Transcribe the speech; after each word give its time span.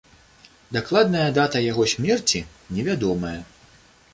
Дакладная 0.77 1.27
дата 1.35 1.61
яго 1.71 1.83
смерці 1.93 2.41
невядомая. 2.79 3.39